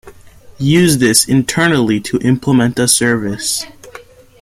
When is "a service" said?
2.79-3.67